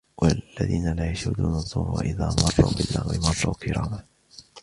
[0.17, 4.03] والذين لا يشهدون الزور وإذا مروا باللغو مروا كراما